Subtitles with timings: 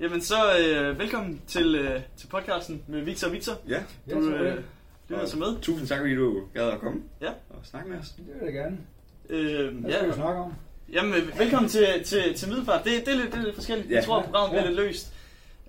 [0.00, 3.52] Jamen så øh, velkommen til, øh, til podcasten med Victor og Victor.
[3.68, 4.62] Ja, Du Ja, så øh,
[5.08, 5.60] lytter så med.
[5.62, 7.28] tusind tak, fordi du gad at komme Ja.
[7.50, 8.08] og snakke med os.
[8.10, 8.78] Det vil jeg gerne.
[9.30, 10.06] Øh, Hvad skal ja.
[10.06, 10.52] vi snakke om?
[10.92, 12.84] Jamen øh, velkommen til, til, til Middelfart.
[12.84, 13.88] Det, det, er lidt, det er lidt forskelligt.
[13.90, 14.02] Jeg Ja.
[14.04, 14.68] tror, programmet bliver Ja.
[14.70, 15.12] lidt løst.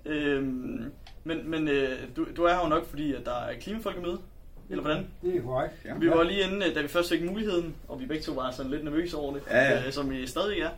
[0.06, 0.42] Øh,
[1.24, 4.18] men men øh, du, du er her jo nok, fordi at der er klimafolkemøde.
[4.70, 5.06] Eller hvordan?
[5.22, 5.74] Det er korrekt.
[5.84, 5.94] Ja.
[5.98, 8.50] Vi var lige inde, øh, da vi først fik muligheden, og vi begge to var
[8.50, 9.86] sådan lidt nervøse over det, Ja, ja.
[9.86, 10.70] Øh, som vi stadig er.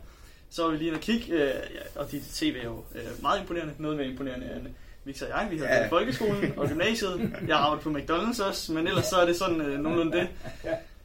[0.51, 3.03] Så var vi lige inde og kigge, øh, ja, og dit CV er jo øh,
[3.23, 3.73] meget imponerende.
[3.79, 4.67] Noget mere imponerende end
[5.05, 5.49] Victor og jeg.
[5.51, 5.77] Vi har Ja.
[5.77, 5.87] ja.
[5.87, 7.33] i folkeskolen og gymnasiet.
[7.49, 10.29] Jeg har arbejdet på McDonald's også, men ellers så er det sådan øh, nogenlunde det.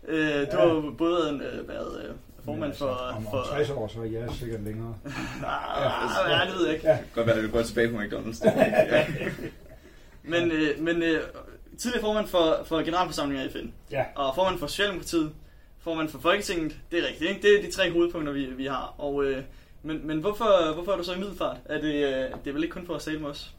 [0.07, 2.85] Øh, du har jo både en, øh, været øh, formand for...
[2.85, 4.95] Om, for om 60 år, så er jeg sikkert længere.
[5.45, 6.87] ah, ja, det ved jeg ikke.
[6.87, 6.97] Ja.
[7.13, 8.47] Godt være, at vi går tilbage på McDonald's.
[8.47, 9.05] ja.
[10.23, 11.21] Men, øh, men øh,
[11.77, 14.03] tidligere formand for, for generalforsamlinger i FN, Ja.
[14.15, 15.31] og formand for Socialdemokratiet,
[15.85, 17.41] formand for Folketinget, det er rigtigt, ikke?
[17.41, 18.95] Det er de tre hovedpunkter, vi, vi har.
[18.97, 19.43] Og, øh,
[19.83, 21.57] men men hvorfor, hvorfor er du så i middelfart?
[21.65, 22.11] Er det, øh,
[22.43, 23.55] det er vel ikke kun for at med os?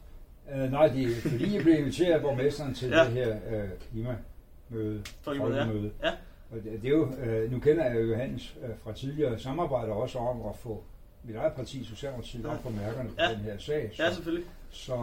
[0.55, 3.04] Uh, nej, det er fordi, jeg blev inviteret af borgmesteren til Ja.
[3.04, 5.02] det her uh, klimamøde.
[5.23, 6.09] Folkemøde, ja.
[6.09, 6.13] Ja.
[6.51, 9.93] Og det, det er jo, uh, nu kender jeg jo Johannes uh, fra tidligere samarbejder
[9.93, 10.85] også om at få
[11.24, 12.49] mit eget parti, Socialdemokratiet, Ja.
[12.51, 13.29] op på mærkerne på Ja.
[13.35, 13.91] den her sag.
[13.97, 14.47] Så, Ja, selvfølgelig.
[14.71, 14.95] så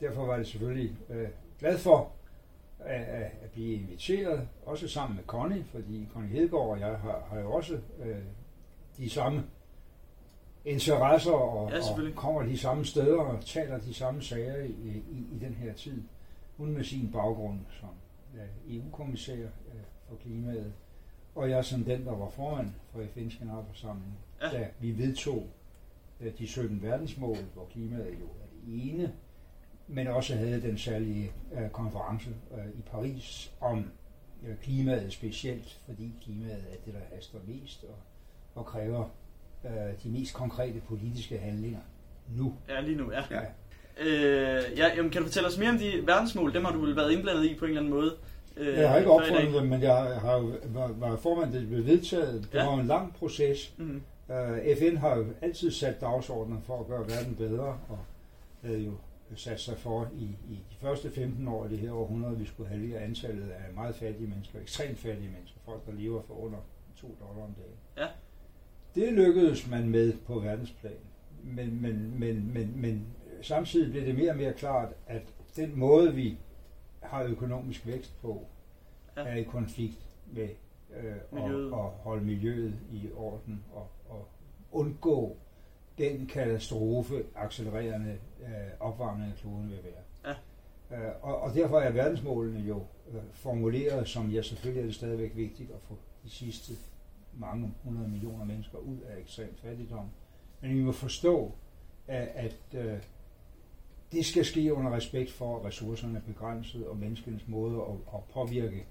[0.00, 1.16] derfor var det selvfølgelig uh,
[1.60, 2.12] glad for
[2.84, 7.40] at, at blive inviteret, også sammen med Connie, fordi Connie Hedegaard og jeg har, har
[7.40, 8.16] jo også øh,
[8.98, 9.44] de samme
[10.64, 15.26] interesser og, Ja, og kommer de samme steder og taler de samme sager i, i,
[15.32, 16.02] i den her tid.
[16.56, 17.88] Hun med sin baggrund som
[18.34, 20.72] øh, EU-kommissær øh, for klimaet,
[21.34, 24.48] og jeg som den, der var formand for FN's generalforsamling, ja.
[24.48, 25.46] da vi vedtog
[26.20, 29.12] øh, de 17 verdensmål, hvor klimaet jo er det ene,
[29.88, 33.90] men også havde den særlige øh, konference øh, i Paris om
[34.48, 37.94] øh, klimaet specielt, fordi klimaet er det, der haster mest og,
[38.54, 39.04] og kræver
[39.64, 39.70] øh,
[40.04, 41.80] de mest konkrete politiske handlinger
[42.36, 42.54] nu.
[42.68, 43.22] Ja, lige nu, ja.
[43.30, 43.40] Ja.
[44.00, 46.54] Øh, ja jamen, kan du fortælle os mere om de verdensmål?
[46.54, 48.16] Dem har du vel været indblandet i på en eller anden måde?
[48.56, 51.68] Øh, Jeg har ikke opfundet dem, men jeg har jo var, var formand, da det
[51.68, 52.48] blev vedtaget.
[52.52, 52.66] Det Ja.
[52.66, 53.74] var en lang proces.
[53.78, 54.02] Mhm.
[54.28, 54.34] Uh,
[54.78, 57.98] FN har jo altid sat dagsordenen for at gøre verden bedre, og
[58.62, 58.92] havde jo
[59.34, 62.68] sat sig for i, i de første 15 år af det her århundrede, vi skulle
[62.68, 66.58] halvere antallet af meget fattige mennesker, ekstremt fattige mennesker, folk der lever for under
[66.96, 67.76] 2 dollar om dagen.
[67.96, 68.06] Ja.
[68.94, 70.92] Det lykkedes man med på verdensplan,
[71.42, 73.06] men, men, men, men, men
[73.42, 75.22] samtidig blev det mere og mere klart, at
[75.56, 76.38] den måde, vi
[77.02, 78.46] har økonomisk vækst på,
[79.16, 79.22] Ja.
[79.22, 79.98] er i konflikt
[80.32, 80.48] med
[80.96, 84.28] øh, at, at holde miljøet i orden og, og
[84.72, 85.36] undgå
[85.98, 88.48] den katastrofe, accelererende øh,
[88.80, 90.34] opvarmning af kloden vil være.
[90.90, 91.06] Ja.
[91.06, 92.82] Øh, og, og derfor er verdensmålene jo
[93.12, 96.72] øh, formuleret som, ja selvfølgelig er det stadigvæk vigtigt at få de sidste
[97.32, 100.10] mange hundrede millioner mennesker ud af ekstrem fattigdom.
[100.60, 101.52] Men vi må forstå,
[102.06, 102.98] at, at øh,
[104.12, 108.20] det skal ske under respekt for, at ressourcerne er begrænset, og menneskens måde at, at
[108.34, 108.86] påvirke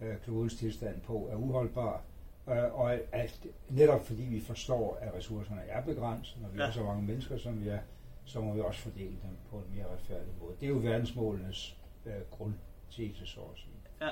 [0.00, 2.02] øh, klodens tilstand på er uholdbar.
[2.48, 6.66] Øh, og at, netop fordi vi forstår, at ressourcerne er begrænset, når vi Ja.
[6.66, 7.78] er så mange mennesker, som vi er,
[8.24, 10.54] så må vi også fordele dem på en mere retfærdig måde.
[10.60, 13.74] Det er jo verdensmålenes øh, grundtese, så at sige.
[14.00, 14.08] Ja.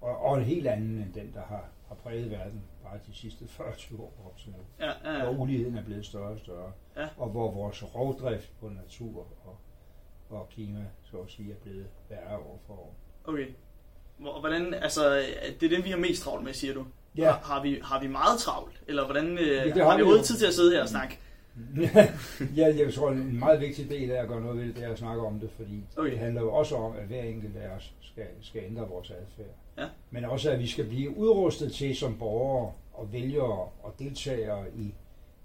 [0.00, 3.44] Og, og en helt anden end den, der har, har præget verden bare de sidste
[3.58, 4.56] 40-20 år op til nu.
[4.86, 5.38] Ja, ja, Hvor ja.
[5.40, 6.72] uligheden er blevet større og større.
[6.96, 7.08] Ja.
[7.16, 9.58] Og hvor vores rovdrift på natur og,
[10.36, 12.94] og klima, så at sige, er blevet værre år for år.
[13.24, 13.46] Okay.
[14.18, 15.16] Hvor- Hvordan, altså,
[15.60, 16.86] det er det, vi har mest travlt med, siger du?
[17.16, 17.30] Ja.
[17.30, 18.82] Har, har, vi, har vi meget travlt?
[18.88, 21.18] Eller hvordan, øh, det har, vi overhovedet tid til at sidde her og snakke?
[22.56, 24.92] ja, jeg tror, en meget vigtig del af at gøre noget ved det, det er
[24.92, 26.10] at snakke om det, fordi Okay.
[26.10, 29.46] det handler jo også om, at hver enkelt af os skal, skal ændre vores adfærd.
[29.78, 29.86] Ja.
[30.10, 34.94] Men også, at vi skal blive udrustet til som borgere og vælgere og deltagere i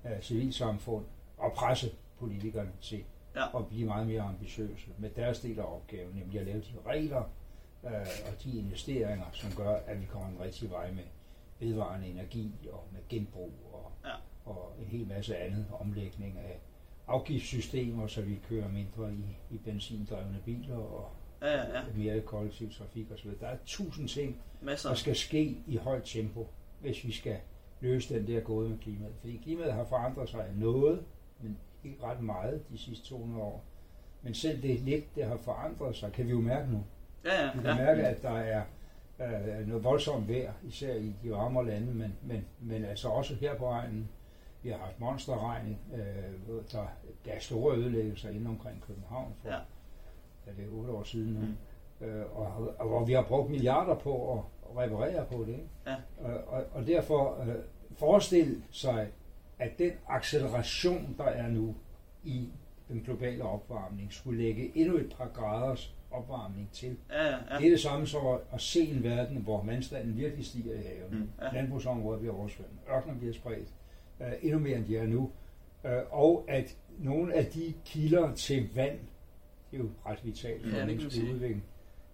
[0.04, 1.06] uh, civilsamfund
[1.38, 3.04] og presse politikerne til
[3.36, 3.58] Ja.
[3.60, 7.24] at blive meget mere ambitiøse med deres del af opgaven, nemlig at lave de regler
[7.84, 7.90] uh,
[8.26, 11.04] og de investeringer, som gør, at vi kommer en rigtig vej med
[11.64, 14.14] vedvarende energi og med genbrug og, Ja.
[14.52, 16.60] og en hel masse andet omlægning af
[17.08, 21.10] afgiftssystemer, så vi kører mindre i, i benzindrevne biler og
[21.42, 21.84] Ja, ja, ja.
[21.96, 23.30] mere kollektiv trafik osv.
[23.40, 24.90] Der er tusind ting, Masser.
[24.90, 26.48] der skal ske i højt tempo,
[26.82, 27.38] hvis vi skal
[27.82, 29.14] løse den der gåde med klimaet.
[29.20, 31.04] Fordi klimaet har forandret sig noget,
[31.42, 33.64] men ikke ret meget de sidste 200 år.
[34.22, 36.84] Men selv det lidt, det har forandret sig, kan vi jo mærke nu.
[37.26, 37.76] Ja, ja, Vi kan ja.
[37.76, 38.64] mærke, at der er
[39.20, 43.56] øh, noget voldsomt vejr, især i de varmere lande, men, men, men altså også her
[43.56, 44.10] på egnen.
[44.64, 46.86] Vi har haft monsterregn, øh, der,
[47.26, 49.56] der er store ødelæggelser inde omkring København for Ja.
[50.48, 50.52] ja.
[50.58, 51.40] det er otte år siden nu.
[51.40, 52.08] Mm.
[52.08, 54.40] Øh, og, og hvor vi har brugt milliarder på at,
[54.70, 55.54] at reparere på det.
[55.54, 55.70] Ikke?
[55.88, 55.96] Ja.
[56.20, 57.56] Og, og, og derfor øh,
[57.98, 59.08] forestil sig,
[59.60, 61.76] at den acceleration, der er nu,
[62.24, 62.50] i
[62.88, 66.98] den globale opvarmning skulle lægge endnu et par graders opvarmning til.
[67.10, 67.58] Ja, ja.
[67.58, 71.20] Det er det samme som at, se en verden, hvor vandstanden virkelig stiger i haven.
[71.20, 71.30] Mm.
[71.42, 71.54] Ja.
[71.54, 73.74] Landbrugsområder bliver oversvømmet, ørkener bliver spredt,
[74.22, 75.32] øh, endnu mere end de er nu.
[75.86, 79.00] Øh, og at nogle af de kilder til vand,
[79.72, 81.64] det er jo ret vitalt for Ja, menneskelig udvikling,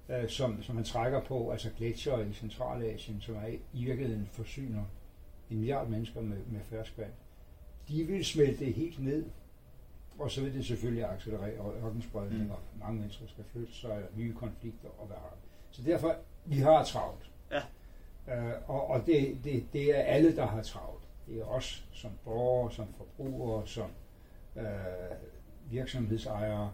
[0.09, 4.83] øh, som, som man trækker på, altså gletsjer i Centralasien, som er i virkeligheden forsyner
[5.49, 7.11] en milliard mennesker med, med ferskvand,
[7.87, 9.25] de vil smelte helt ned,
[10.19, 12.51] og så vil det selvfølgelig accelerere ørkenspredning, Mm.
[12.51, 15.35] og mange mennesker skal flytte sig, og nye konflikter og hvad har
[15.71, 17.31] Så derfor, vi har travlt.
[17.51, 17.61] Ja.
[18.35, 21.03] Øh, og og det, det, det er alle, der har travlt.
[21.27, 23.89] Det er os som borgere, som forbrugere, som
[24.55, 24.63] øh,
[25.71, 26.71] virksomhedsejere.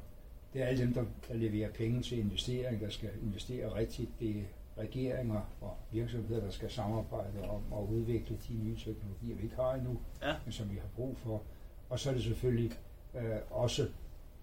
[0.54, 4.10] Det er alle dem, der, der leverer penge til investering, der skal investere rigtigt.
[4.20, 4.44] Det er
[4.78, 9.74] regeringer og virksomheder, der skal samarbejde om at udvikle de nye teknologier, vi ikke har
[9.74, 10.34] endnu, Ja.
[10.46, 11.42] men som vi har brug for.
[11.90, 12.72] Og så er det selvfølgelig
[13.16, 13.88] øh, også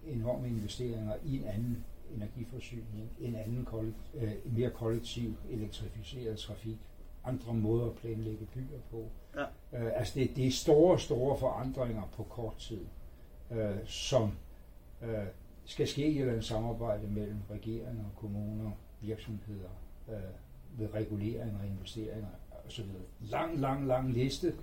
[0.07, 1.85] enorme investeringer i en anden
[2.17, 6.79] energiforsyning, en anden kollek- øh, mere kollektiv elektrificeret trafik,
[7.25, 9.09] andre måder at planlægge byer på.
[9.37, 9.43] Ja.
[9.79, 12.81] Øh, altså det, det er store, store forandringer på kort tid,
[13.51, 14.33] øh, som
[15.03, 15.27] øh,
[15.65, 18.71] skal ske i et eller andet samarbejde mellem regeringer, kommuner,
[19.01, 19.71] virksomheder,
[20.09, 20.15] øh,
[20.79, 22.29] ved regulering og investeringer
[22.67, 22.85] osv.
[23.21, 24.55] Lang, lang, lang liste,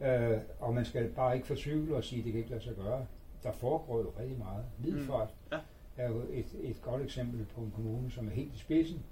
[0.00, 2.74] øh, og man skal bare ikke fortvivle og sige, at det kan ikke lade sig
[2.74, 3.06] gøre.
[3.42, 4.64] Der foregår jo rigtig meget.
[4.78, 5.58] Middelfart Ja.
[5.96, 9.02] er jo et, et godt eksempel på en kommune, som er helt i spidsen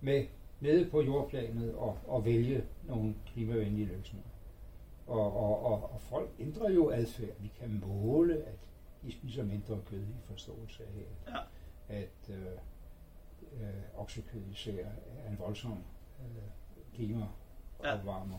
[0.00, 0.26] med
[0.60, 4.28] nede på jordplanet og, og vælge nogle klimavenlige løsninger.
[5.06, 7.36] Og, og, og, og folk ændrer jo adfærd.
[7.40, 8.58] Vi kan måle, at
[9.02, 11.38] de spiser mindre kød i forståelse af, at, Ja.
[11.88, 12.46] at øh,
[13.62, 13.68] øh,
[14.00, 14.86] oksekød især
[15.24, 15.72] er en voldsom
[16.20, 16.42] øh,
[16.94, 18.38] klimaopvarmer.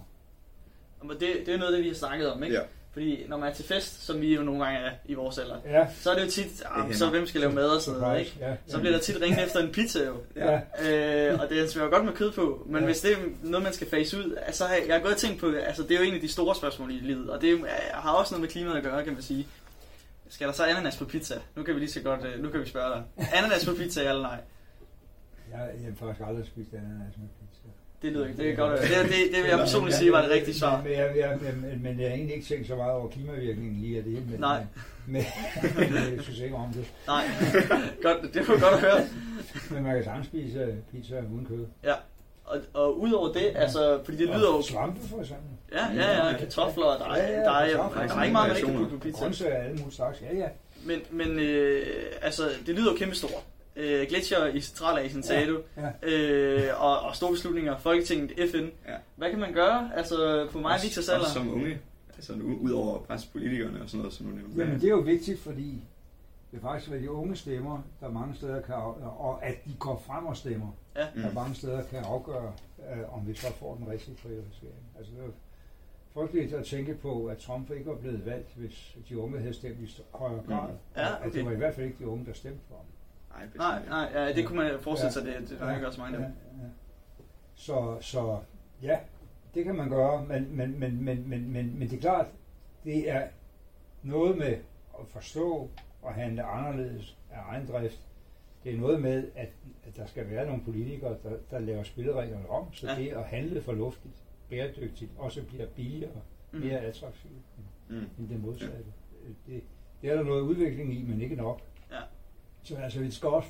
[1.04, 2.56] Men det, det er noget det, vi har snakket om, ikke?
[2.56, 2.62] Ja.
[2.94, 5.56] Fordi når man er til fest, som vi jo nogle gange er i vores alder,
[5.66, 8.20] Ja, så er det jo tit, ah, så hvem skal lave mad og sådan noget,
[8.20, 8.38] ikke?
[8.40, 10.16] Ja, Så bliver der tit ringet efter en pizza jo.
[10.36, 10.60] Ja,
[11.32, 12.86] Øh, og det smager godt med kød på, men Ja.
[12.86, 15.20] hvis det er noget, man skal face ud, altså har jeg, jeg har gået og
[15.20, 17.52] tænkt på, altså det er jo en af de store spørgsmål i livet, og det
[17.52, 17.58] er,
[17.94, 19.48] har også noget med klimaet at gøre, kan man sige.
[20.30, 21.36] Skal der så ananas på pizza?
[21.56, 23.04] Nu kan vi lige så godt, øh, nu kan vi spørge dig.
[23.34, 24.38] Ananas på pizza, ja eller nej?
[25.52, 27.68] jeg, jeg har faktisk aldrig spist ananas med pizza.
[28.02, 28.82] Det lyder ikke, det er godt.
[28.82, 30.82] Det, det, det vil jeg personligt sige var det rigtige svar.
[30.84, 33.98] Men jeg, jeg, men, men jeg har egentlig ikke tænkt så meget over klimavirkningen lige
[33.98, 34.14] af det.
[34.30, 34.66] Men, Nej.
[35.08, 35.24] Men,
[35.76, 36.86] men jeg synes ikke om det.
[37.08, 37.24] Nej,
[38.04, 39.08] godt, det var godt at høre.
[39.72, 41.66] Men man kan sagtens spise pizza uden kød.
[42.46, 44.58] Og, og udover det, altså, fordi det lyder jo...
[44.58, 45.50] Og svampe for eksempel.
[45.72, 48.58] Ja, ja, ja, kartofler, der er, Ja, ja, der er, der er ikke meget, man
[48.58, 49.20] ikke kan putte på pizza.
[49.24, 50.22] Grøntsager af alle mulige slags.
[50.22, 50.48] Ja, ja.
[50.86, 51.86] Men, men øh,
[52.22, 53.44] altså, det lyder jo kæmpestort.
[53.76, 55.62] Øh, gletsjer i Centralasien, sagde Ja, du.
[55.78, 56.10] ja.
[56.10, 57.78] Øh, og, og store beslutninger.
[57.78, 58.58] Folketinget, FN.
[58.88, 58.96] Ja.
[59.16, 59.92] Hvad kan man gøre?
[59.96, 61.22] Altså, på mig, Victor Saller.
[61.22, 61.80] Også som unge.
[62.16, 64.60] Altså nu, ud over at presse politikerne og sådan noget, som du nævnte.
[64.60, 65.84] Jamen det er jo vigtigt, fordi
[66.52, 68.76] det er faktisk de unge stemmer, der mange steder kan,
[69.20, 71.06] og at de går frem og stemmer, Ja.
[71.16, 71.22] Mm.
[71.22, 72.54] der mange steder kan afgøre,
[72.92, 74.84] øh, om vi så får den rigtige prioritering.
[74.98, 75.30] Altså det er
[76.14, 79.80] frygteligt at tænke på, at Trump ikke var blevet valgt, hvis de unge havde stemt
[79.80, 80.68] i højere grad.
[80.70, 80.76] Mm.
[80.96, 81.38] Ja, Og At okay.
[81.38, 82.86] det var i hvert fald ikke de unge, der stemte for ham.
[83.36, 85.40] Nej, Nej, nej, ja, det kunne man forestille sig, Ja.
[85.40, 86.30] det, det er ikke også mig ja, ja.
[87.56, 88.40] Så, så
[88.82, 89.00] ja,
[89.56, 92.26] det kan man gøre, men, men, men, men, men, men, men det er klart,
[92.84, 93.28] det er
[94.04, 94.56] noget med
[95.00, 95.70] at forstå
[96.02, 98.00] og handle anderledes af egen drift.
[98.64, 99.50] Det er noget med, at,
[99.88, 102.94] at der skal være nogle politikere, der, der laver spillereglerne om, så Ja.
[102.94, 103.02] ja.
[103.02, 104.14] det at handle fornuftigt,
[104.50, 106.22] bæredygtigt, også bliver billigere,
[106.54, 106.60] Mm.
[106.60, 107.34] mere attraktivt
[107.90, 107.96] Mm.
[108.20, 108.86] end det modsatte.
[109.48, 109.64] Det,
[110.02, 111.62] det er der noget udvikling i, men ikke nok.
[112.64, 113.50] Så altså, vi skal også,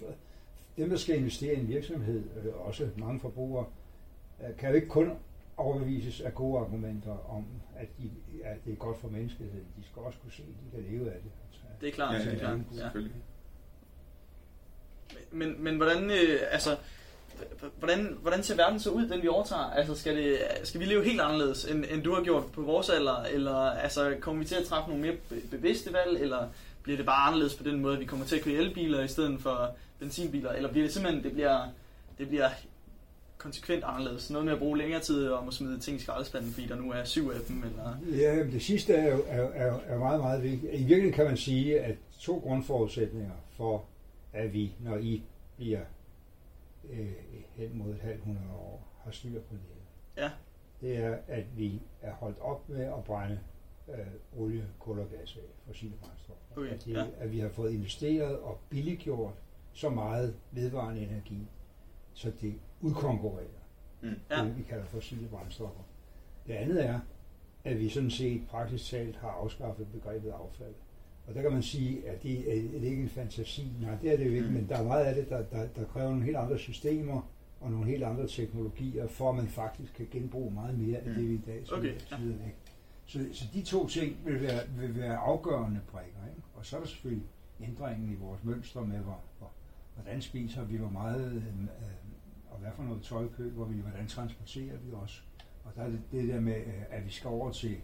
[0.77, 3.65] dem, der skal investere i en virksomhed, øh, også mange forbrugere,
[4.41, 5.11] øh, kan jo ikke kun
[5.57, 7.45] overbevises af gode argumenter om,
[7.77, 8.11] at, de,
[8.43, 9.65] at det er godt for menneskeheden.
[9.77, 11.31] De skal også kunne se, at de kan leve af det.
[11.47, 12.59] Altså, Det er klart, Ja, det ja, er klart.
[12.75, 13.15] ja, selvfølgelig.
[15.31, 16.77] Men, men hvordan, øh, altså,
[17.79, 19.61] hvordan, hvordan ser verden så ud, den vi overtager?
[19.63, 22.89] Altså, skal, det, skal vi leve helt anderledes, end, end du har gjort på vores
[22.89, 23.23] alder?
[23.23, 26.21] Eller altså, kommer vi til at træffe nogle mere be- bevidste valg?
[26.21, 26.47] Eller
[26.83, 29.07] bliver det bare anderledes på den måde, at vi kommer til at køre elbiler i
[29.07, 30.51] stedet for benzinbiler?
[30.51, 31.67] Eller bliver det simpelthen, det bliver,
[32.17, 32.49] det bliver
[33.37, 34.29] konsekvent anderledes?
[34.29, 36.91] Noget med at bruge længere tid om at smide ting i skraldespanden, fordi der nu
[36.91, 37.63] er syv af dem?
[37.63, 38.17] Eller?
[38.17, 40.73] Ja, det sidste er jo er, er, er meget, meget vigtigt.
[40.73, 43.85] I virkeligheden kan man sige, at to grundforudsætninger for,
[44.33, 45.23] at vi, når I
[45.57, 45.81] bliver
[46.91, 47.11] øh,
[47.55, 49.59] hen mod et halvt hundrede år, har styr på det
[50.15, 50.23] her.
[50.23, 50.29] Ja.
[50.81, 53.39] Det er, at vi er holdt op med at brænde
[53.99, 56.41] øh, olie, kul og gas af, fossile brændstoffer.
[56.57, 57.05] Okay, at, det, ja.
[57.19, 59.33] at vi har fået investeret og billiggjort
[59.73, 61.47] så meget vedvarende energi,
[62.13, 63.45] så det udkonkurrerer
[64.03, 64.09] Mm.
[64.31, 64.45] Ja.
[64.45, 65.81] det, vi kalder fossile brændstoffer.
[66.47, 66.99] Det andet er,
[67.63, 70.73] at vi sådan set praktisk talt har afskaffet begrebet affald.
[71.27, 73.67] Og der kan man sige, at det er, er det ikke en fantasi.
[73.81, 74.53] Nej, det er det jo ikke, Mm.
[74.53, 77.29] men der er meget af det, der, der, der kræver nogle helt andre systemer
[77.61, 81.13] og nogle helt andre teknologier, for at man faktisk kan genbruge meget mere af Mm.
[81.13, 82.49] det, vi i dag Okay, smider ja.
[83.11, 86.27] Så, så de to ting vil være, vil være afgørende brækker.
[86.29, 86.41] Ikke?
[86.55, 87.27] Og så er der selvfølgelig
[87.61, 89.51] ændringen i vores mønstre med, hvor, hvor,
[89.95, 91.67] hvordan spiser vi, hvor meget, øh,
[92.49, 95.25] og hvad for noget tøj køber vi, hvordan transporterer vi os.
[95.63, 97.77] Og der er det, det der med, øh, at vi skal over til,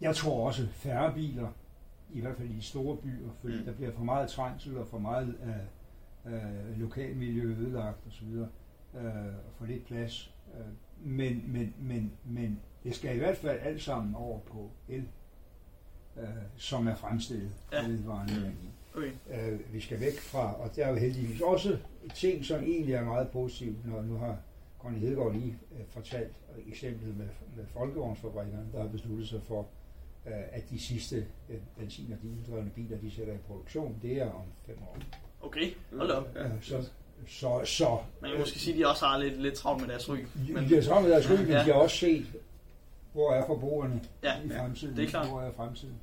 [0.00, 1.48] jeg tror også færre biler,
[2.12, 3.64] i hvert fald i store byer, fordi mm.
[3.64, 5.36] der bliver for meget trængsel og for meget
[6.26, 8.28] øh, øh, lokalmiljø ødelagt osv.,
[8.96, 10.34] øh, for lidt plads.
[10.54, 10.66] Øh,
[11.10, 15.04] men, men, men, men det skal i hvert fald alt sammen over på el,
[16.16, 16.24] øh,
[16.56, 17.86] som er fremstillet Ja.
[17.88, 18.68] vedvarende energi.
[18.96, 19.52] Okay.
[19.52, 21.78] Øh, vi skal væk fra, og der er jo heldigvis også
[22.14, 24.38] ting, som egentlig er meget positivt, når nu har
[24.78, 26.32] Conny Hedegaard lige øh, fortalt
[26.68, 29.60] eksemplet med, med folkevognsfabrikkerne, der har besluttet sig for,
[30.26, 34.30] øh, at de sidste øh, benzin- og dieseldrevne biler, de sætter i produktion, det er
[34.30, 34.96] om fem år.
[35.42, 36.28] Okay, hold op.
[36.34, 36.44] Ja.
[36.44, 36.90] Øh, så,
[37.28, 40.08] så, så Man kan måske sige, at de også har lidt, lidt travlt med deres
[40.08, 40.26] ryg.
[40.34, 41.58] men, Men, de har så med deres ryg, men Ja.
[41.58, 42.26] de har også set,
[43.12, 44.96] hvor er forbrugerne ja, i fremtiden.
[44.96, 45.28] det er klart.
[45.28, 45.94] Hvor er fremtiden.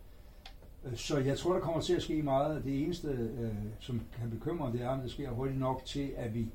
[0.86, 2.64] Øh, Så jeg tror, der kommer til at ske meget.
[2.64, 3.50] Det eneste, øh,
[3.80, 6.48] som kan bekymre, det er, om det sker hurtigt nok til, at vi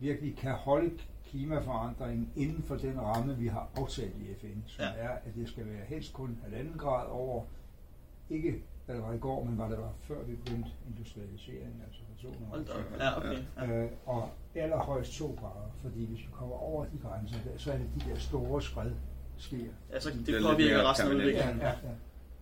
[0.00, 0.90] virkelig kan holde
[1.30, 5.02] klimaforandringen inden for den ramme, vi har aftalt i FN, som Ja.
[5.02, 5.08] ja.
[5.08, 7.44] er, at det skal være helst kun halvanden grad over,
[8.30, 12.00] ikke hvad der var i går, men hvad der var før vi begyndte industrialiseringen, altså
[12.08, 13.04] for 200 hold da år.
[13.04, 13.38] Ja, okay.
[13.56, 13.82] Ja.
[13.84, 17.76] Øh, og allerhøjst to grader, fordi hvis vi kommer over de grænser, der, så er
[17.76, 18.90] det de der store skred
[19.36, 19.56] sker.
[19.92, 21.58] ja, så Det det påvirker resten af udviklingen.
[21.58, 21.68] ja, Ja.
[21.68, 21.94] ja.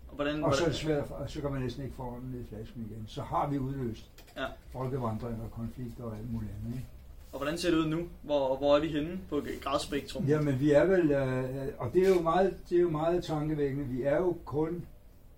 [0.09, 2.31] Og hvordan, Og så er det svært, at- så kan man næsten ikke få den
[2.31, 3.05] ned i flasken igen.
[3.07, 4.47] Så har vi udløst Ja.
[4.73, 6.75] folkevandringer, konflikter og alt muligt andet.
[6.77, 6.87] Ikke?
[7.33, 8.01] og hvordan ser det ud nu?
[8.23, 10.25] Hvor, hvor er vi henne på gradspektrum?
[10.25, 13.85] Jamen vi er vel, øh, og det er, jo meget, det er jo meget tankevækkende,
[13.85, 14.85] vi er jo kun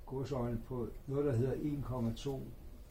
[0.06, 2.30] godsøjne på noget, der hedder 1,2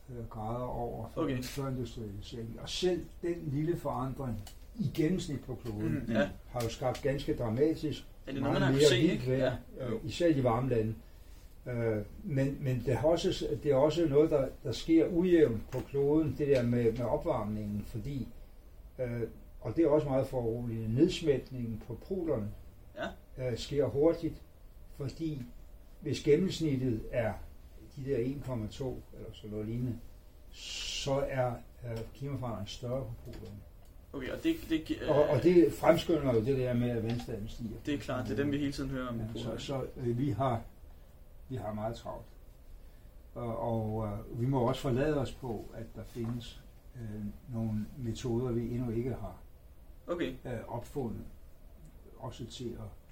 [0.10, 1.34] øh, grader over Okay.
[1.34, 1.44] okay.
[1.44, 2.60] før industrialisering.
[2.62, 6.30] Og selv den lille forandring i gennemsnit på kloden, Mm, ja.
[6.50, 9.90] har jo skabt ganske dramatisk Er det noget, meget har mere se, vildt vejr, Ja.
[9.90, 10.96] øh, især i de varme lande.
[11.68, 15.80] Øh, men men det, har også, det er også noget, der, der sker ujævnt på
[15.90, 18.28] kloden, det der med, med opvarmningen, fordi,
[19.00, 19.22] øh,
[19.62, 22.48] og det er også meget foruroligende, nedsmeltningen på polerne
[23.38, 23.52] Ja.
[23.52, 24.42] øh, sker hurtigt,
[24.98, 25.42] fordi
[26.04, 27.34] hvis gennemsnittet er
[27.96, 28.24] de der 1,2
[29.16, 30.00] eller sådan noget lignende,
[30.52, 31.54] så er
[31.86, 33.60] øh, klimaforandringen større på polerne.
[34.14, 37.48] Okay, og det, det, øh, Og, og det fremskynder jo det der med, at vandstanden
[37.48, 37.76] stiger.
[37.86, 39.20] det er klart, det er dem, vi hele tiden hører om.
[39.20, 40.62] Ja, så så øh, vi, har,
[41.50, 42.26] vi har meget travlt.
[43.34, 46.62] Og, og øh, vi må også forlade os på, at der findes
[46.96, 49.38] øh, nogle metoder, vi endnu ikke har
[50.08, 51.26] Okay, øh, opfundet,
[52.18, 53.03] også til at,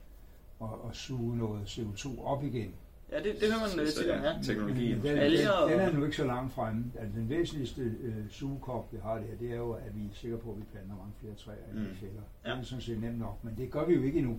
[0.61, 2.73] at, at suge noget CO2 op igen.
[3.11, 5.01] ja, det, det hører man øh, Så, tit om, ja, teknologien.
[5.01, 6.85] Den, den, og- den er nu ikke så langt fremme.
[6.99, 10.37] Altså, den væsentligste øh, sugekop, vi har der, det er jo, at vi er sikre
[10.37, 11.95] på, at vi planter mange flere træer, end vi Mm.
[11.95, 12.21] fælder.
[12.45, 12.51] Ja.
[12.51, 14.37] Det er sådan set nemt nok, men det gør vi jo ikke endnu.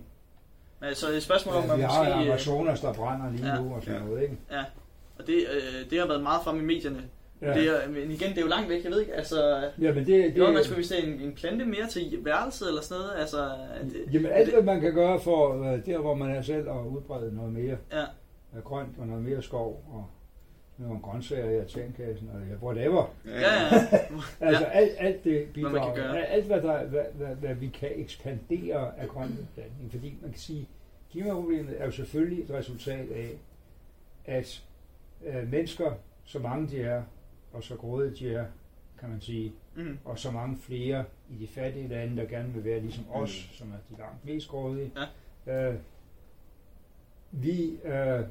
[0.81, 2.19] Men så er det et spørgsmål om, Ja, at vi har måske...
[2.19, 3.61] øh, Amazonas, der brænder lige Ja.
[3.61, 4.05] nu og sådan Ja.
[4.07, 4.37] noget, ikke?
[4.51, 4.63] Ja,
[5.19, 7.03] og det, øh, det har været meget fremme i medierne.
[7.43, 7.53] Ja.
[7.53, 9.69] Det er, men igen, det er jo langt væk, jeg ved ikke, altså...
[9.81, 12.67] Ja, men det, Det var, man det, skulle investere en, en plante mere til værelset
[12.67, 13.37] eller sådan noget, altså...
[13.83, 16.85] Det, jamen alt, hvad man kan gøre for øh, der, hvor man er selv, at
[16.85, 18.01] udbrede noget mere Ja,
[18.55, 20.05] øh, grønt og noget mere skov og
[20.77, 23.13] nogle grøntsager i altankassen og whatever.
[23.25, 23.99] ja, ja.
[24.47, 26.25] Altså alt, alt det Hvad man bidrager, kan gøre.
[26.25, 29.91] alt hvad, der, hvad, hvad, hvad vi kan ekspandere af grøn beplantning.
[29.91, 30.69] Fordi man kan sige,
[31.11, 33.29] klimaproblemet er jo selvfølgelig et resultat af,
[34.25, 34.63] at
[35.25, 35.91] øh, mennesker,
[36.25, 37.03] så mange de er,
[37.53, 38.45] og så grådige de er,
[38.99, 42.63] kan man sige, mm, og så mange flere i de fattige lande, der gerne vil
[42.63, 43.55] være ligesom os, Mm.
[43.57, 44.91] som er de langt mest grådige.
[45.45, 45.69] Ja.
[45.71, 45.75] Øh,
[47.31, 48.23] vi øh,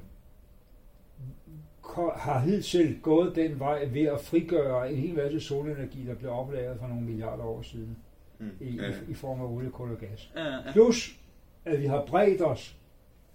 [2.17, 6.79] har hidtil gået den vej ved at frigøre en hel masse solenergi, der blev oplagret
[6.81, 7.97] for nogle milliarder år siden
[8.39, 8.51] Mm.
[8.61, 10.33] i, Ja, i, i form af olie, kul og gas.
[10.37, 10.73] ja, ja.
[10.73, 11.19] Plus,
[11.65, 12.77] at vi har bredt os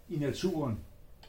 [0.10, 0.79] i naturen.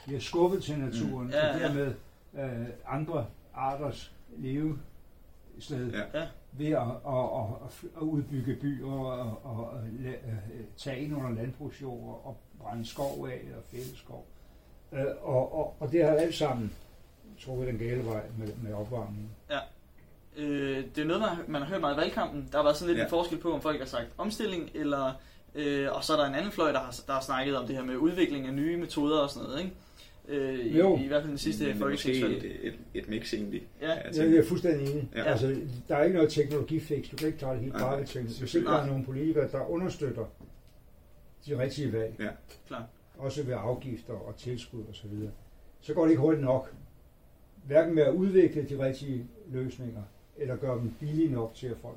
[0.06, 1.26] Vi har skubbet til naturen, Mm.
[1.26, 1.30] mm.
[1.30, 1.66] Ja, og ja.
[1.68, 1.94] dermed
[2.38, 6.20] øh, andre arters levested Ja.
[6.20, 6.26] Ja.
[6.52, 7.14] ved at, at,
[7.64, 10.14] at, at udbygge byer og, og, og øh,
[10.76, 14.26] tage ind under landbrugsjord og brænde skov af eller fælde skov.
[14.92, 16.72] Øh, og, og, og det har alt sammen
[17.40, 19.30] trukket den gale vej med, med opvarmningen.
[20.36, 22.48] Øh, det er noget, man, man har hørt meget i valgkampen.
[22.52, 23.04] Der har været sådan lidt Ja.
[23.04, 25.12] en forskel på, om folk har sagt omstilling, eller,
[25.54, 27.76] øh, og så er der en anden fløj, der har, der har snakket om det
[27.76, 29.76] her med udvikling af nye metoder og sådan noget, ikke?
[30.28, 30.96] Øh, i, Jo.
[30.98, 32.36] i, I hvert fald den sidste Men er folketingsvalg.
[32.44, 33.62] et, et, et mix egentlig.
[33.80, 34.30] Ja, Jeg tænker.
[34.30, 35.08] jeg er fuldstændig enig.
[35.14, 35.22] Ja.
[35.24, 35.56] Altså,
[35.88, 37.10] der er ikke noget teknologifix.
[37.10, 38.38] Du kan ikke klare det helt bare ved teknologi.
[38.40, 40.24] Hvis ikke der er nogle politikere, der understøtter
[41.46, 42.28] de rigtige valg, Ja.
[42.66, 42.82] Klart.
[43.18, 45.30] også ved afgifter og tilskud osv., så, videre,
[45.80, 46.74] så går det ikke hurtigt nok.
[47.66, 50.02] hverken med at udvikle de rigtige løsninger,
[50.36, 51.96] eller gøre dem billige nok til, at folk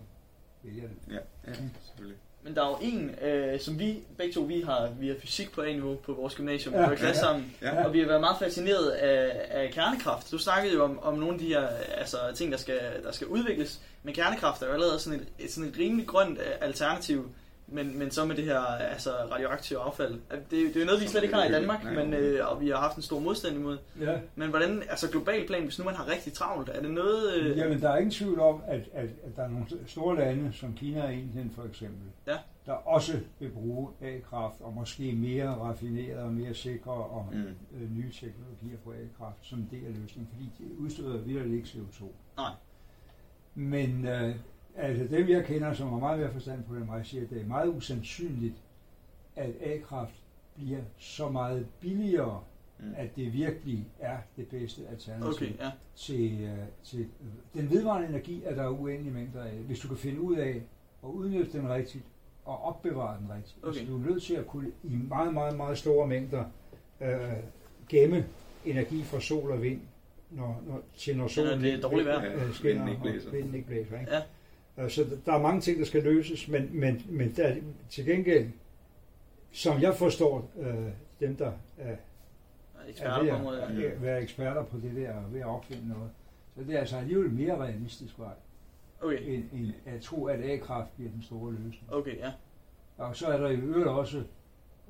[0.64, 1.14] vælger det.
[1.14, 2.18] Ja, ja, selvfølgelig.
[2.44, 5.52] Men der er jo en, øh, som vi begge to vi har, vi har fysik
[5.52, 6.80] på A-niveau på vores gymnasium, Ja.
[6.82, 7.28] ja, vi har klasse Ja.
[7.32, 10.32] sammen, Ja, og vi har været meget fascineret af, af kernekraft.
[10.32, 11.68] Du snakkede jo om, om nogle af de her
[11.98, 15.52] altså, ting, der skal, der skal udvikles, men kernekraft er jo allerede sådan et, et,
[15.52, 17.30] sådan et rimelig grønt øh, alternativ,
[17.72, 20.14] men, men så med det her altså, radioaktive affald.
[20.52, 22.52] Det, er jo- det er jo noget, vi slet ikke har i Danmark, men, øh,
[22.52, 23.78] og vi har haft en stor modstand imod.
[24.00, 24.20] Ja.
[24.36, 27.34] Men hvordan, altså global plan, hvis nu man har rigtig travlt, er det noget...
[27.36, 30.54] Øh, Jamen, der er ingen tvivl om, at, at, at der er nogle store lande,
[30.54, 32.38] som Kina og Indien for eksempel, Ja.
[32.66, 37.38] der også vil bruge A-kraft, og måske mere raffineret og mere sikre og Mm.
[37.82, 41.68] øh, nye teknologier på A-kraft som en del af løsningen, fordi det udstøder virkelig ikke
[41.70, 42.04] CO2.
[42.38, 42.52] Nej.
[43.56, 44.36] Men øh,
[44.78, 47.46] altså dem, jeg kender, som har meget mere forstand på dem, siger, at det er
[47.46, 48.56] meget usandsynligt,
[49.36, 50.14] at A-kraft
[50.56, 52.44] bliver så meget billigere,
[52.84, 52.94] Mm.
[52.98, 55.72] at det virkelig er det bedste alternativ Okay, ja.
[55.96, 57.08] til, øh, til
[57.54, 59.52] den vedvarende energi er der uendelige mængder af.
[59.54, 60.62] Hvis du kan finde ud af
[61.04, 62.04] at udnytte den rigtigt
[62.46, 63.58] og opbevare den rigtigt.
[63.64, 63.68] Okay.
[63.80, 66.44] Altså, du er nødt til at kunne i meget, meget, meget store mængder
[67.02, 67.10] øh,
[67.90, 68.26] gemme
[68.66, 69.82] energi fra sol og vind,
[70.30, 72.34] når, når, til når solen det er dårligt vejr.
[72.34, 73.28] øh, Ja, skinner vinden ikke blæser.
[73.30, 74.00] og vinden ikke blæser.
[74.00, 74.14] Ikke?
[74.14, 74.22] Ja.
[74.90, 77.56] Så der- der er mange ting, der skal løses, men, men, men der,
[77.90, 78.48] til gengæld,
[79.52, 80.88] som jeg forstår øh,
[81.20, 81.96] dem, der er
[82.88, 83.92] Eksperter er på ved at, Ja.
[83.92, 86.10] at være eksperter på det der og ved at opfinde noget.
[86.58, 88.34] Så det er altså alligevel mere realistisk vej,
[89.02, 91.94] Okay, end, end at tro, at A-kraft bliver den store løsning.
[91.94, 92.32] okay, ja.
[92.98, 94.24] Og så er der i øvrigt også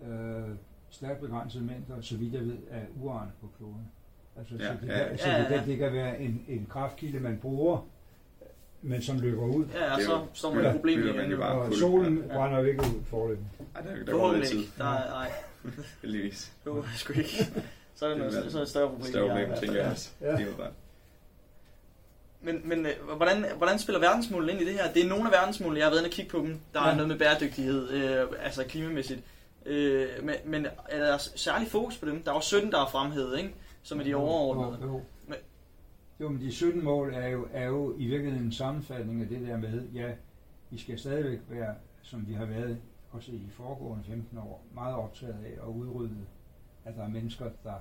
[0.07, 0.49] øh,
[0.89, 3.87] stærkt begrænsede mængder, så vidt jeg ved, af uran på kloden.
[4.37, 5.57] Altså, Ja, så det, ja, kan, så ja, det, ja.
[5.57, 7.87] kan, det kan være en, en kraftkilde, man bruger,
[8.81, 9.65] men som løber ud.
[9.73, 11.39] Ja, og Det er så jo- står man ja, med problemet fylder man jo igen.
[11.39, 11.55] bare.
[11.61, 12.33] Og solen Ja.
[12.35, 13.45] brænder ikke ud forløbet.
[13.75, 14.71] Ej, der, der går Forhåbentlig tid, ikke.
[14.77, 15.31] Der er, nej,
[16.01, 16.51] heldigvis.
[16.63, 17.29] det var sgu ikke.
[17.95, 19.07] Så er det, noget, så er det et større problem.
[19.11, 20.09] Større ja, problem, tænker jeg også.
[20.21, 20.31] Ja.
[20.35, 20.71] Det var bare.
[22.41, 24.91] Men, men øh, hvordan, hvordan spiller verdensmålene ind i det her?
[24.93, 26.59] Det er nogle af verdensmålene, jeg har været inde og kigge på dem.
[26.73, 26.93] Der er Ja.
[26.95, 29.19] noget med bæredygtighed, øh, altså klimamæssigt.
[29.65, 32.23] Øh, men, men er der særlig fokus på dem?
[32.23, 33.53] Der er jo 17, der er fremhævet, ikke?
[33.83, 34.77] Som er de overordnede.
[34.81, 35.01] Jo, jo.
[36.21, 39.41] Jo, men de 17 mål er jo, er jo i virkeligheden en sammenfatning af det
[39.41, 40.13] der med, ja,
[40.69, 42.77] vi skal stadigvæk være, som vi har været
[43.11, 46.25] også i de foregående 15 år, meget optaget af at udrydde,
[46.85, 47.73] at der er mennesker, der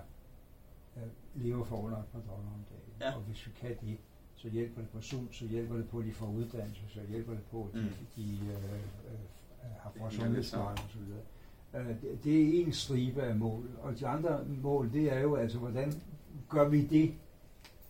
[0.97, 1.03] øh,
[1.45, 2.93] lever for under et par dollar om dagen.
[3.01, 3.17] Ja.
[3.17, 3.97] Og hvis vi kan det,
[4.37, 7.33] så hjælper det på sult, så hjælper det på, at de får uddannelse, så hjælper
[7.33, 8.07] det på, at de, Mm.
[8.17, 9.19] de øh, øh,
[9.79, 11.23] har sundhedspleje og så videre.
[11.91, 15.35] Øh, det- Det er en stribe af mål, og de andre mål, det er jo
[15.35, 15.93] altså, hvordan
[16.49, 17.15] gør vi det,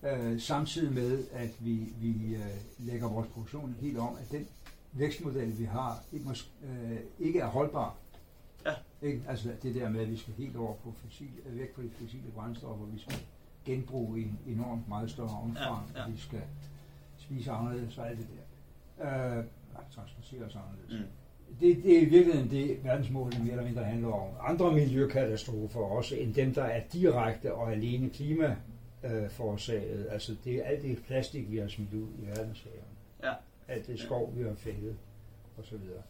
[0.02, 2.40] øh, samtidig med, at vi, vi øh,
[2.78, 4.46] lægger vores produktion helt om, at den
[4.92, 7.96] vækstmodel, vi har, ikke, mås, øh, ikke er holdbar.
[8.66, 8.72] Ja.
[9.02, 9.22] Ikke?
[9.28, 11.90] Altså det der med, at vi skal helt over på fossil, øh, væk fra de
[12.00, 13.16] fossile brændstoffer, vi skal
[13.64, 16.08] genbruge i en enormt meget større omfang, Ja, ja.
[16.08, 16.42] vi skal
[17.18, 18.26] spise anderledes og alt det
[18.98, 19.36] der.
[19.38, 19.44] Øh,
[19.94, 21.06] transportere os anderledes.
[21.08, 21.10] Mm.
[21.60, 24.28] Det, det er i virkeligheden det, verdensmålene mere eller mindre handler om.
[24.40, 28.56] Andre miljøkatastrofer også, end dem, der er direkte og alene klima
[29.04, 30.06] øh, forårsaget.
[30.10, 32.82] Altså det er alt det plastik, vi har smidt ud i verdenshavene.
[33.22, 33.32] Ja.
[33.68, 34.96] Alt det skov, vi har fældet
[35.56, 36.02] og så videre.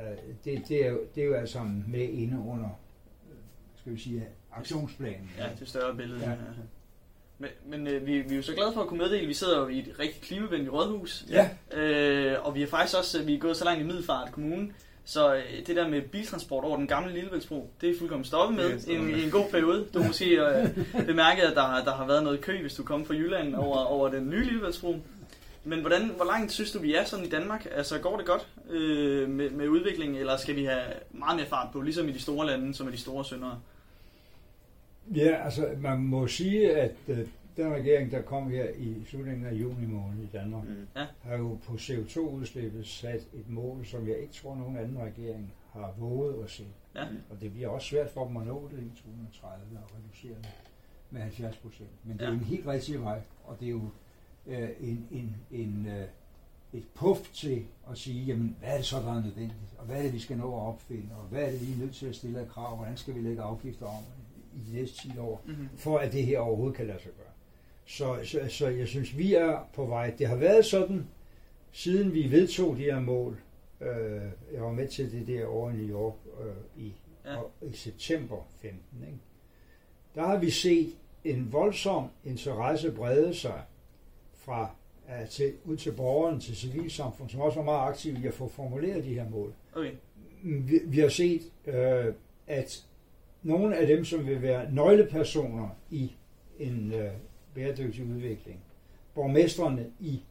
[0.00, 2.80] Øh, det, det, er jo, det er jo alt sammen med inde under,
[3.30, 3.36] øh,
[3.74, 5.30] skal vi sige, aktionsplanen.
[5.38, 6.20] Ja, det større billede.
[6.20, 6.30] Ja.
[6.30, 6.36] Ja.
[7.38, 9.60] Men, men øh, vi, vi er jo så glade for at kunne meddele, vi sidder
[9.60, 11.26] jo i et rigtig klimavenligt rådhus.
[11.30, 14.72] Ja, Øh, og vi er faktisk også vi er gået så langt i Middelfart Kommune,
[15.04, 18.80] så øh, det der med biltransport over den gamle Lillebæltsbro, det er fuldkommen stoppet med
[18.86, 19.86] i en, en god periode.
[19.94, 20.68] Du har måske øh,
[21.06, 24.08] bemærket, at der, der har været noget kø, hvis du kommer fra Jylland over, over
[24.08, 24.96] den nye Lillebæltsbro.
[25.64, 27.66] Men hvordan, hvor langt synes du, vi er sådan i Danmark?
[27.74, 31.68] Altså, går det godt øh, med, med udviklingen, eller skal vi have meget mere fart
[31.72, 33.60] på, ligesom i de store lande, som er de store syndere?
[35.14, 37.18] ja altså man må sige, at øh,
[37.56, 40.86] den regering, der kom her i slutningen af juni måned i Danmark, Mm.
[41.22, 45.94] har jo på CO2-udslippet sat et mål, som jeg ikke tror, nogen anden regering har
[45.98, 46.66] våget at se.
[46.94, 47.04] Ja.
[47.30, 50.48] Og det bliver også svært for dem at nå det i 2030 og reducere det
[51.10, 51.88] med 70 procent.
[52.04, 52.32] Men det er Ja.
[52.32, 53.88] jo en helt rigtig vej, og det er jo
[54.46, 56.04] øh, en, en, en, øh,
[56.72, 59.74] et puff til at sige, jamen, hvad er det så, der er nødvendigt?
[59.78, 61.08] Og hvad er det, vi skal nå at opfinde?
[61.16, 62.76] Og hvad er det, vi er nødt til at stille af krav?
[62.76, 64.02] Hvordan skal vi lægge afgifter om
[64.56, 65.42] i de næste 10 år?
[65.46, 65.68] Mm-hmm.
[65.76, 67.26] for at det her overhovedet kan lade sig gøre.
[67.86, 70.14] Så, så, så jeg synes, vi er på vej.
[70.18, 71.08] Det har været sådan,
[71.72, 73.40] siden vi vedtog de her mål.
[73.80, 76.92] Øh, jeg var med til det der over i New York øh, i,
[77.24, 77.36] Ja.
[77.36, 78.80] og, i september 15.
[79.06, 79.18] Ikke?
[80.14, 83.62] Der har vi set en voldsom interesse brede sig
[84.34, 84.70] fra
[85.08, 88.48] uh, til, ud til borgeren, til civilsamfundet, som også var meget aktive i at få
[88.48, 89.92] formuleret de her mål Okay.
[90.42, 92.14] vi, vi har set, øh,
[92.46, 92.86] at
[93.42, 96.12] nogle af dem, som vil være nøglepersoner i
[96.58, 97.10] en øh,
[97.54, 98.60] bæredygtig udvikling.
[99.14, 100.22] Borgmestrene i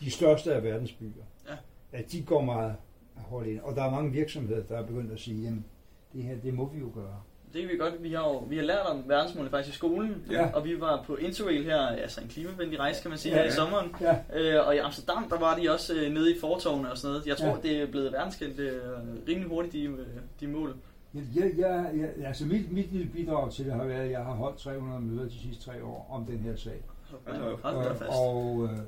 [0.00, 1.54] de største af verdens byer, Ja.
[1.98, 2.74] at de går meget
[3.16, 3.60] hårdt ind.
[3.60, 5.64] Og der er mange virksomheder, der er begyndt at sige, jamen,
[6.12, 7.20] det her, det må vi jo gøre.
[7.52, 8.02] Det kan vi godt.
[8.02, 10.50] Vi har jo vi har lært om verdensmålene faktisk i skolen, Ja.
[10.52, 13.48] og vi var på Interrail her, altså en klimavenlig rejse kan man sige, Ja, her
[13.48, 13.94] i sommeren.
[14.00, 17.12] Ja, Øh, og i Amsterdam, der var de også øh, nede i fortovene og sådan
[17.12, 17.26] noget.
[17.26, 17.56] Jeg tror, Ja.
[17.62, 18.82] det er blevet verdenskendt øh,
[19.28, 20.06] rimelig hurtigt, de, øh,
[20.40, 20.76] de mål.
[21.14, 24.34] Jeg, jeg, jeg, altså mit, mit lille bidrag til det har været, at jeg har
[24.34, 26.82] holdt 300 møder de sidste tre år om den her sag.
[27.12, 27.74] Op.
[27.74, 28.10] da Øh, fast.
[28.10, 28.78] og øh,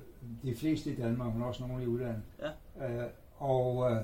[0.42, 2.22] de fleste i Danmark, men også nogle i udlandet.
[2.78, 3.02] Ja.
[3.04, 3.96] Øh, og øh,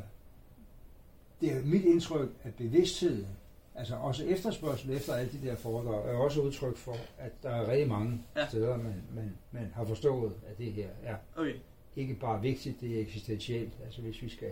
[1.40, 3.26] det er mit indtryk, at bevidstheden,
[3.74, 7.68] altså også efterspørgsel efter alle de der foredrag, er også udtryk for, at der er
[7.70, 8.48] rigtig mange ja.
[8.48, 11.54] steder, man, man, man har forstået, at det her er Okay.
[11.96, 13.72] ikke bare vigtigt, det er eksistentielt.
[13.84, 14.48] Altså hvis vi skal,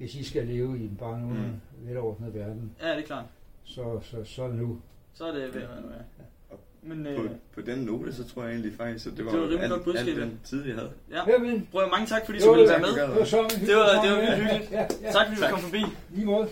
[0.00, 1.36] hvis I skal leve i en bare nogen
[1.82, 1.88] mm.
[1.88, 3.24] velordnet verden, Ja, det er klart.
[3.64, 4.80] så, så, så er det nu.
[5.14, 6.56] Så er det ved at være nu, ja.
[6.82, 9.40] Men På, øh, på den note, så tror jeg egentlig faktisk, at det var, Det
[9.40, 10.22] var rimelig alt, godt budskab, alt ja.
[10.22, 10.90] den tid, vi havde.
[11.10, 11.30] ja.
[11.32, 12.96] Jamen, Prøv mange tak, fordi du ville ja, være med.
[12.96, 13.02] ja.
[13.02, 14.70] det var Det var- det var vildt hyggeligt.
[14.72, 15.12] Ja, ja.
[15.12, 15.82] Tak fordi du kom forbi.
[16.10, 16.48] Lige måde.